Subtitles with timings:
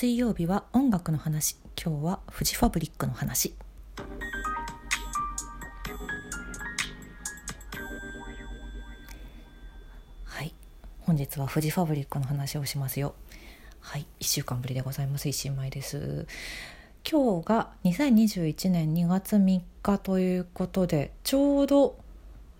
[0.00, 1.56] 水曜日は音楽の話。
[1.76, 3.56] 今日はフジファブリックの話。
[10.22, 10.54] はい。
[11.00, 13.16] 本日はフジファブリックの話をしますよ。
[13.80, 14.06] はい。
[14.20, 15.28] 1週間ぶりでございます。
[15.28, 16.28] 石井舞です。
[17.02, 21.98] 今日が2021年2月3日ということでちょうど、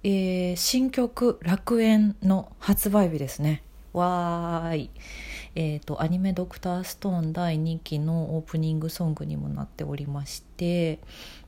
[0.03, 3.63] えー、新曲「楽園」の発売日ですね。
[3.93, 4.91] わーい。
[5.61, 11.01] えーと、アニメ「ドクターストーン」第2期のオープニングソングにもなっておりまして、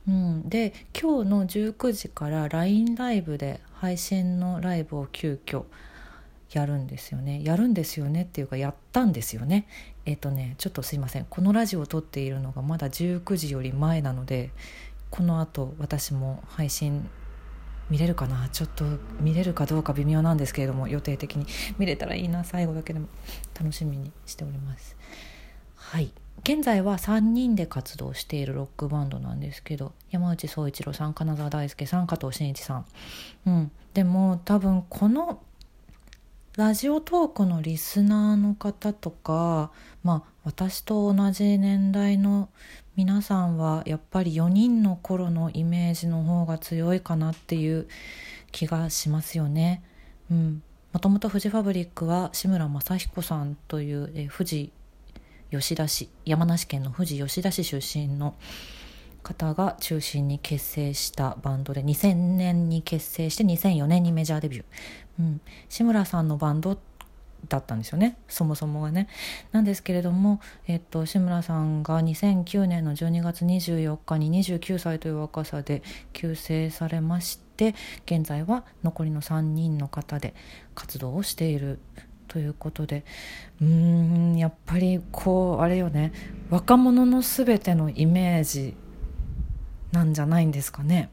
[0.05, 5.63] うん、で今日の19時から LINE ライブで配信のライブを急遽
[6.51, 7.41] やるんですよね。
[7.41, 9.65] やるんですよねっていうかやったんですよね。
[10.05, 11.25] えっ、ー、とねちょっとすいません。
[11.29, 14.49] このラジオを撮っているのがまだ19時より前なので
[15.09, 17.09] このあと私も配信
[17.91, 18.49] 見れるかな？
[18.49, 18.85] ちょっと
[19.19, 21.45] 見れるかどうか微妙なんですけれども予定的に。
[21.77, 23.07] 見れたらいいな最後だけでも。
[23.59, 24.95] 楽しみにしております。
[25.75, 26.11] はい。
[26.43, 32.85] 現在は3人で活動しているロックバンドなんですけど山内総一郎さん金沢大輔さん加藤真一さん。
[33.45, 33.71] うん。
[33.93, 35.43] でも多分この
[36.57, 39.71] ラジオトークのリスナーの方とか、
[40.03, 42.49] まあ、私と同じ年代の
[42.95, 47.87] 皆さんはやっぱり4人の頃のイメージの方が強いかなっていう
[48.51, 49.81] 気がしますよね。
[50.29, 50.61] うん、
[50.91, 54.71] もともとフジファブリックは志村正彦さんというえ富士
[55.51, 58.35] 吉田市山梨県の富士吉田市出身の
[59.23, 64.63] 方が中心に結成したバンドで2000年に結成して2004年にメジャーデビュー、
[65.19, 66.77] うん、志村さんのバンド
[67.47, 69.07] だったんですよねそもそもがね。
[69.51, 75.81] なんですけれども、えっと、志村さんが2009年の12月24日に29歳という若さで
[76.13, 77.75] 急成されまして
[78.05, 80.33] 現在は残りの3人の方で
[80.75, 81.79] 活動をしている
[82.27, 83.03] ということで
[83.61, 86.13] うーんやっぱりこうあれよね
[86.49, 88.75] 若者の全てのイメージ
[89.91, 91.09] なんじゃないんですかね。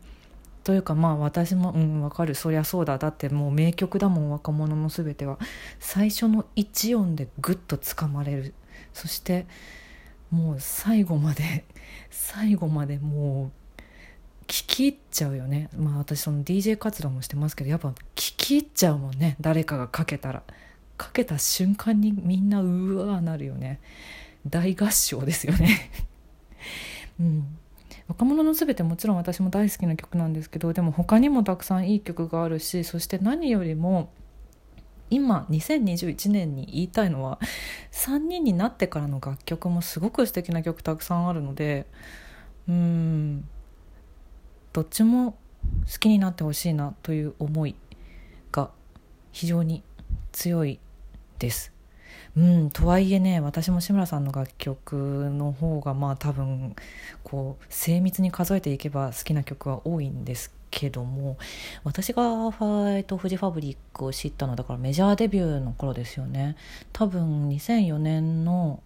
[0.69, 2.35] というかまあ私もうんわかる。
[2.35, 2.99] そりゃそうだ。
[2.99, 5.39] だってもう名曲だもん若者の全ては。
[5.81, 8.53] 最初の1音でグッとつかまれる。
[8.93, 9.47] そして
[10.31, 11.65] もう最後まで
[12.11, 13.81] 最後までもう
[14.47, 15.71] 聞き入っちゃうよね。
[15.75, 19.37] まあ私その DJ 活動もしてますけどやっぱ聞き入っちゃうもんね。
[19.41, 20.43] 誰かがかけたら。
[20.99, 23.81] かけた瞬間にみんなうわーなるよね。
[24.47, 25.91] 大合唱ですよね。
[27.19, 27.59] うん。
[28.09, 34.11] 若者のすべてもちろん私も大好きな曲なんですけどでも他にもたくさんいい曲があるしそして何よりも
[35.11, 37.39] 今2021年に言いたいのは
[37.93, 41.87] 3人になってからの楽曲もすごく素敵な曲たくさんあるので
[42.69, 43.49] うん
[44.73, 45.39] どっちも
[45.91, 47.75] 好きになってほしいなという思い
[48.53, 48.71] が
[49.33, 49.83] 非常に
[50.33, 50.79] 強い
[51.39, 51.78] です。
[52.37, 56.77] うん、とはいえね私も志村さんの楽曲の方がまあ多分
[57.25, 61.39] こう精密に数えていけば好きな曲は多いんですけども
[61.85, 66.57] 私がファイトフジファブリックを知ったのはだからメジャーデビューの頃ですよね。
[66.93, 68.83] 多分2004年の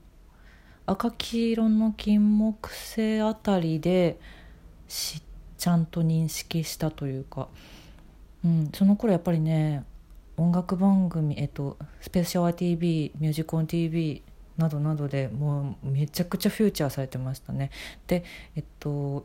[0.87, 4.19] 赤黄色の金木犀あたりで
[4.89, 7.49] ちゃんと認識したというか、
[8.45, 9.85] うん、その頃やっぱりね
[10.37, 14.23] 音楽番組、えっと、スペシャワー TV ミュージコン TV
[14.57, 17.71] などなどでもうめちゃくちゃフューチャーされてましたね。
[18.07, 18.25] で
[18.57, 19.25] えっと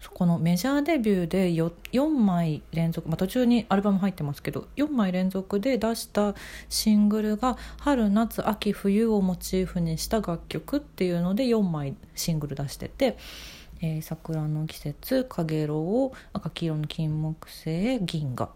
[0.00, 6.34] そこのメジャーデビューで 4, 4枚連続、まあ、途中にアルバム入ってますけど4枚連続で出した
[6.68, 13.16] シングルが春夏秋冬をモチーフにした楽曲っていうので4枚シングル出してて
[13.80, 18.50] 「えー、桜の季節」「かげろう」「赤黄色の金木犀」「銀河」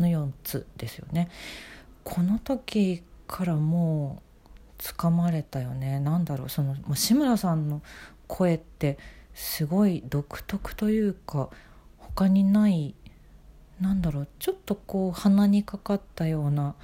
[0.00, 1.28] の4つですよね。
[2.04, 4.22] この時からも
[4.78, 6.00] う掴まれたよね。
[6.00, 6.48] 何だろう。
[6.48, 7.82] その志村さんの
[8.26, 8.98] 声って
[9.34, 11.50] すごい独特というか
[11.98, 12.94] 他にない
[13.80, 14.28] なんだろう。
[14.38, 16.74] ちょっとこう鼻にかかったような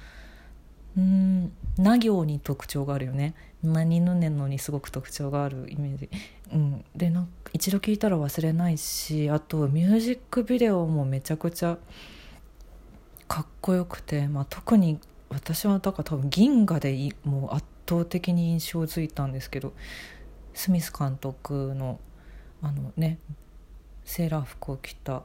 [0.97, 3.35] うんな行に特徴があるよね。
[3.63, 6.09] 何ぬねのにすごく特徴があるイメージ、
[6.53, 11.77] うん、でなんか一度聞いたら忘れないしあとミュージックビデオもめちゃくちゃ
[13.27, 19.73] かっこよくて、まあ、特に私はだから多分銀河でもう圧倒的に印象づいたんですけど
[20.53, 21.99] スミス監督の
[22.61, 23.19] あのね
[24.03, 25.23] セーラー服を着た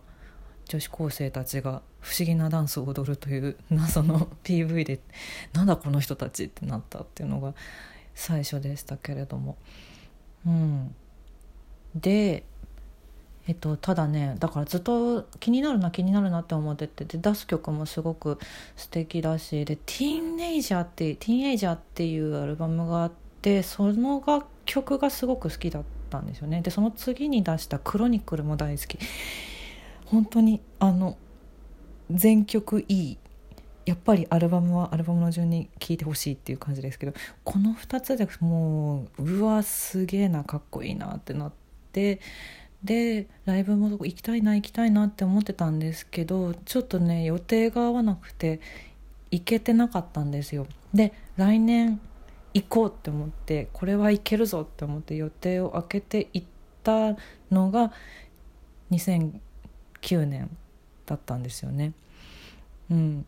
[0.66, 5.00] 女子高生たちが不思議なダンスを踊るという謎の PV で
[5.52, 7.54] なんだこの人たちってなったっていうのが
[8.14, 9.56] 最初でしたけれども。
[10.44, 10.94] うん、
[11.94, 12.44] で
[13.48, 18.38] えっと、ただねだからずっと気になるな気になるなって思っててで出す曲もすごく
[18.76, 23.12] 素敵だしで「ティーンエイジャーって「ティーンエイジャーっていうアルバムがあっ
[23.42, 26.62] でその楽曲がすごく好きだったんですよね。
[26.62, 28.98] でその次に出した「クロニクル」も大好き。
[30.06, 31.18] 本当にあの
[32.10, 33.18] 全曲いい。
[33.84, 41.52] やっぱりアルバムはアルバムの順に聴いてほしいっていう感じですけどこの2つでもううわすげえなかっこいいなってなっ
[41.90, 42.20] て
[42.84, 48.60] でライブも行きたいな行きたいなって思ってたんですけどちょっとね予定が合わなくて
[49.30, 50.66] 行けてなかったんですよ。
[50.92, 52.00] で来年
[52.54, 56.46] 行こうって思ってこれはいけるぞって思って予定を空けて行っ
[56.82, 57.16] た
[57.50, 57.92] のが
[58.90, 60.54] 2009年
[61.06, 61.92] だったんですよね。
[62.90, 63.26] うん。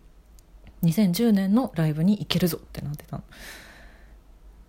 [0.82, 3.24] 2010年のライブに行けるぞってなってたの。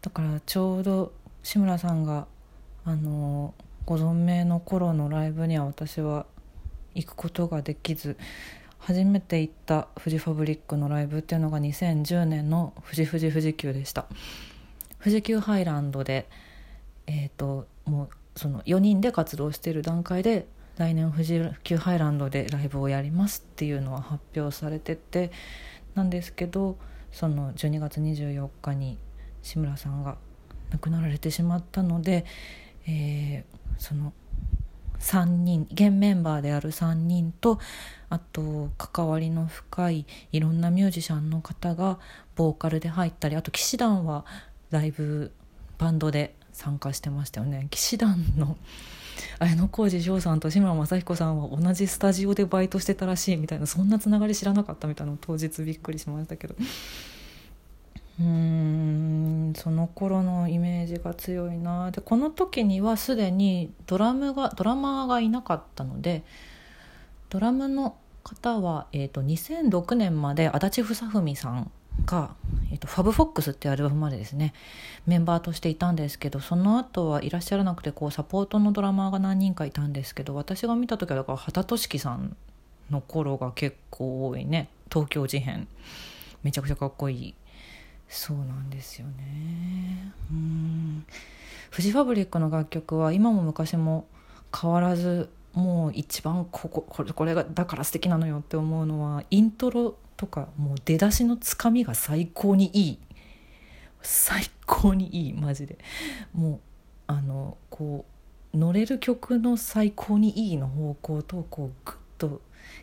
[0.02, 1.12] だからちょうど
[1.44, 2.28] 志村さんが
[2.86, 3.54] あの
[3.86, 6.26] ご存命の頃のライブには私は
[6.96, 8.18] 行くことができず
[8.80, 14.06] 初めて行ったフジファブリックのライブっていうのが2010年の富士富士富士急でした。
[15.00, 16.28] 富士急ハイランドで
[17.08, 20.48] えっ、ー、ともうその4人で活動している段階で
[20.78, 25.32] 来年富士急ハイランドでライブをやりますっていうのは発表されてて
[25.94, 26.78] なんですけど
[27.12, 28.98] その12月24日に
[29.42, 30.18] 志村さんが
[30.72, 32.26] 亡くなられてしまったので、
[32.88, 34.14] えー、その
[35.00, 37.60] 3人現メンバーである3人と
[38.10, 42.00] あと関わりの深いいろんなミュージシャンの方が
[42.36, 44.26] ボーカルで入ったりあと騎士団は
[44.72, 45.32] ライブ
[45.78, 47.68] バンドで参加してましたよね。
[47.70, 48.58] 騎士団の
[49.40, 56.56] 綾小路翔さんと志村正彦さんは同じスタジオでバイトしてたらしいみたいなそんなつながり知らなかったみたいな当日びっくりしましたけど。
[58.20, 61.92] うんその頃のイメージが強いな。
[61.92, 66.24] でこの時にはすでにドラムがドラマーがいなかったので
[67.30, 71.72] ドラムの方は、えーと、2006年まで足立房文さん
[72.06, 72.36] が、
[72.72, 74.54] えーと、ファブフォックスっていうアルバムまでですね
[75.06, 82.36] メンバーとしていたんですけどその後はいらっしゃらなくてこうサポートのドラマーが何人かいたんですけど私が見た時はだから畑俊樹さん
[82.90, 84.70] の頃が結構多いね。
[84.92, 85.68] 東京事変。
[86.44, 87.34] めちゃくちゃかっこいい
[88.08, 90.14] そうなんですよね。
[90.32, 91.06] うん。
[91.72, 94.08] フジファブリックの楽曲は今も昔も
[94.56, 103.00] 変わらずもう一番こここれこれがだから素敵なのよって思うのはイントロとかもう出だしのつかみが最高にいい。
[104.02, 105.34] 最高にいい。
[105.34, 105.78] マジで。
[106.34, 106.60] もう
[107.08, 108.06] あのこ
[108.54, 112.42] う乗れる曲の最高にいいの方向とこうグッと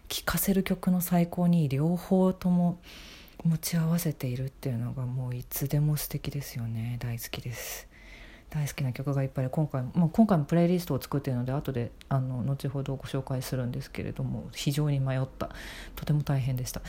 [0.09, 1.69] 聴かせる曲の最高にいい。
[1.69, 2.79] 両方とも
[3.45, 6.97] 持ち合わせているっていうのがもういつでも素敵ですよね。
[7.01, 7.89] 大好きです。
[8.51, 15.51] 大好きな曲がいっぱい今回も、まあ、今回もプレイリストを作っているので後であの後ほどご紹介するんですけれども非常に迷った。
[15.97, 16.83] とても大変でした。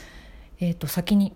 [0.59, 1.33] えっ、ー、と先に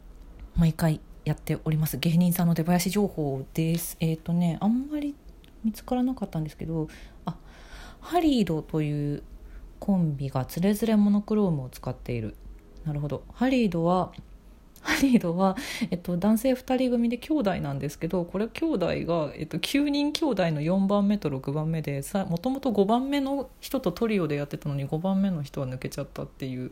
[0.56, 3.98] 毎回やっております芸人さんの出囃子情報です。
[4.00, 5.16] えっ、ー、とねあんまり
[5.64, 6.90] 見つからなかったんですけど
[7.26, 7.36] あ
[8.02, 9.24] ハリードという
[9.80, 12.36] コンビがつれづれモノクロームを使っている。
[12.86, 13.24] なるほど。
[13.34, 14.14] ハリードは
[14.82, 15.56] ハリードは、
[15.92, 26.72] えっと、男性2人組で兄弟なんですけどこれ兄弟が、えっと、9人兄弟の4番目と6番目でもともと5番目の人とトリオでやってたのに5番目の人は抜けちゃったっていう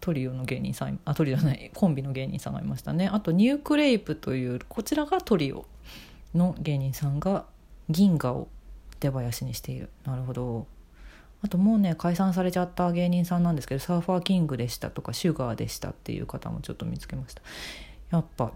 [0.00, 3.08] トリオの芸人さんあトリオじゃないコンビの芸人さんがいましたね。
[3.08, 5.66] あとニュークレイプというこちらがトリオ
[6.34, 7.46] の芸人さんが
[7.88, 8.48] 銀河を
[9.00, 9.90] 出囃子にしている。
[10.04, 10.66] なるほど。
[11.42, 17.42] あともうね解散されちゃった芸人さんなんですけどサーファーキングでしたとかシュガーでしたっていう方もちょっと見つけました。
[18.10, 18.52] やっぱ、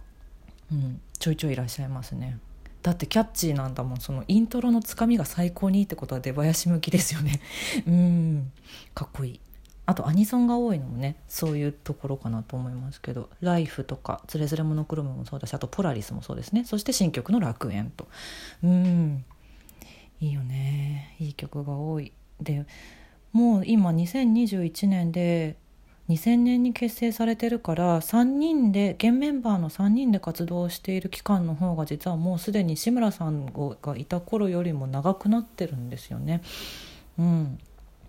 [0.72, 2.38] うん、ちょいちょいいらっしゃいますね。
[2.82, 7.40] だってキャッチーなんだもんそのイントロのつかみが最高にいいってことは出囃子向きですよね。
[7.86, 8.52] うん
[8.94, 9.40] かっこいい。
[9.84, 16.64] あとアニソンが多いのもねそういうところかなと思いますけど「ライフとか「つれづれモノクロム」もそうだしあと「ポラリス」もそうですね。
[16.64, 18.08] そして新曲の「楽園と」
[18.62, 19.24] うん
[20.20, 21.16] いいよね。
[21.18, 22.12] いい曲が多い。
[22.42, 22.64] で
[23.32, 25.56] もう今2021年で
[26.08, 36.42] 2000年に結成されてるから3人で現メンバーの3人で活動している期間の方が実はもうすでに志村さんがいた頃よりも長くなってるんですよね。
[37.18, 37.58] うん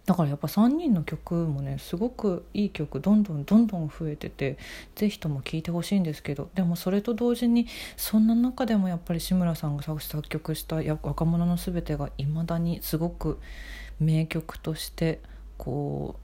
[0.06, 4.58] だからやっぱ3人の曲もねすごくいい曲どんどんどんどん増えてて
[4.96, 13.40] 是非とも聴いてほしいんですけどでもそれと同時にそんな中でもやっぱり志村さんが作曲した「若者のすべて」がいまだにすごく
[14.00, 15.22] 名曲として
[15.58, 16.20] こ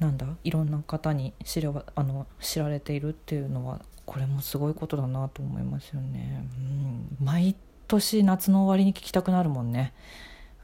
[0.00, 6.46] うなんだいろんな方に知れあの知られているっていうのはこれもすごいことだなと思いますよね。
[6.58, 7.56] うん、毎
[7.88, 9.94] 年夏の終わりに聴きたくなるもんね。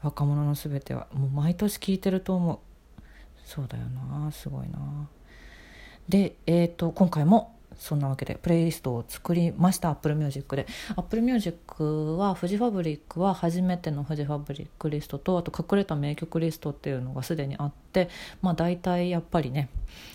[0.03, 1.07] 若者のすべては。
[1.13, 2.59] もう毎年聞いてると思う。
[3.43, 4.31] そうだよな。
[4.31, 5.07] すごいな。
[6.07, 10.67] で、えーと、今回もそんなわけでプレイリストを作りました Apple Music で。
[10.95, 18.09] Apple Music はフジファブリックは初めてのフジファブリックリストとあと隠れた名曲リストっていうのがすでにあって
[18.43, 19.69] まあ大体やっぱりね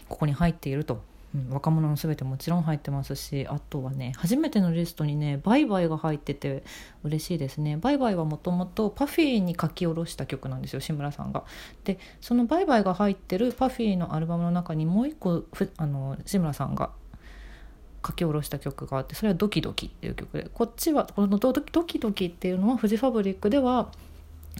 [0.08, 1.02] ここに入っていると。
[1.35, 6.62] うん、若者の全てもちろん入ってますしあとはね初めてのリストにね「バイバイ」が入ってて
[7.02, 11.42] 嬉しいですね「バイバイ」はもともとパフィーに書き下ろした曲なんですよ志村さんが。
[11.82, 15.42] でその「バイバイ」が入ってるパフィーのアルバムの中にもう一個
[15.78, 16.90] あの志村さんが
[18.06, 23.90] 書き下ろした曲があってそれは「ドキドキ」っていう曲でこっちはこの「ドキドキ」っていうのはフジファブリックでは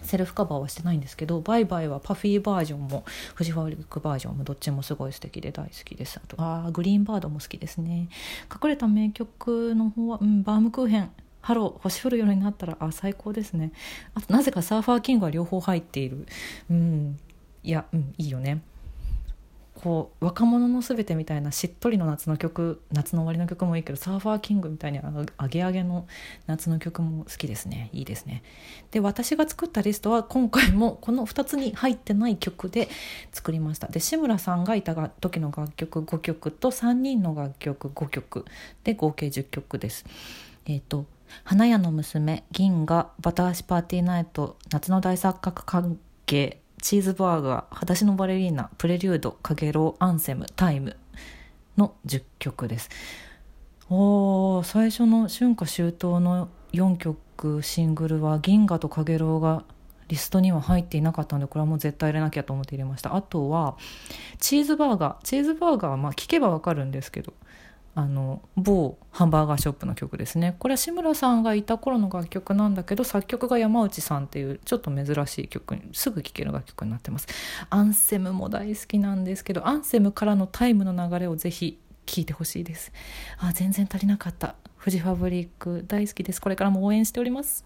[0.03, 6.19] セルフカバーはしてないんですけど「バイバイ」はパフィーバージョンもフジファブリックバージョンもどっちもすごい素敵で大好きです。
[6.23, 8.09] あとあグリーンバードも好きですね。
[8.53, 11.11] 隠れた名曲の方は、うん、バームクーヘン。
[11.39, 13.71] ハロー星降る夜になったらあ最高ですね。
[14.13, 16.27] あとなぜかサーファーキングは両方入っている。
[16.69, 17.17] うん。
[17.63, 18.61] いやうんいいよね。
[19.77, 24.99] こう若者のすべてみたいなしっとりの夏の曲夏の終わりの曲もいいけどサーファーキングみたいに
[25.37, 26.07] アゲアゲの
[26.47, 27.91] 夏の曲も好きですね。
[27.93, 28.41] いいですね。
[28.89, 32.89] で私が作ったリストは今回もこの2つに入ってない曲で
[33.31, 33.87] 作りました。
[33.87, 38.45] で志村さんがいた時の楽曲5曲と3人の楽曲5曲。
[38.83, 40.05] で合計10曲です。
[40.65, 41.05] えっ、ー、と
[41.43, 50.95] 花屋の娘銀河バタ足パーティーナイト夏の大作角関係チーズバーガー、裸足のバレリーナ、プレリュード、かげろう、アンセム、タイム
[51.77, 52.89] の10曲です。
[53.89, 59.63] お最初の春夏秋冬の4曲シングルは銀河とかげろうが
[60.09, 63.77] リストには入っていなかったのでこれはもう絶対入れなきゃと思って入れましたあとは
[64.39, 67.33] チーズバーガーチーズバーガーはまあ聞けばわかるんですけど
[67.99, 70.55] あの某ハンバーガーショップの曲ですね。
[70.59, 77.27] これは志村さんがいた頃の楽曲なんだけど作曲が山内さんっていうちょっと珍しい曲にすぐ聴ける楽曲になってます。
[77.71, 82.91] アンセムも大好きなんですけどアンセムからのタイムの流れをぜひ聴いてほしいです。
[83.39, 84.53] あ全然足りなかった。
[84.75, 86.39] フジファブリック大好きです。
[86.39, 87.65] これからも応援しております。